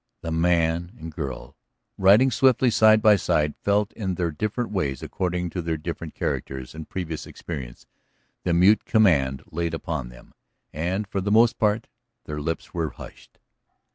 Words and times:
The 0.23 0.31
man 0.31 0.97
and 0.97 1.11
girl 1.11 1.55
riding 1.95 2.31
swiftly 2.31 2.71
side 2.71 3.03
by 3.03 3.17
side 3.17 3.53
felt 3.61 3.93
in 3.93 4.15
their 4.15 4.31
different 4.31 4.71
ways 4.71 5.03
according 5.03 5.51
to 5.51 5.61
their 5.61 5.77
different 5.77 6.15
characters 6.15 6.73
and 6.73 6.89
previous 6.89 7.27
experience 7.27 7.85
the 8.43 8.51
mute 8.51 8.85
command 8.85 9.43
laid 9.51 9.75
upon 9.75 10.09
them, 10.09 10.33
and 10.73 11.05
for 11.07 11.21
the 11.21 11.29
most 11.29 11.59
part 11.59 11.87
their 12.25 12.41
lips 12.41 12.73
were 12.73 12.89
hushed. 12.89 13.37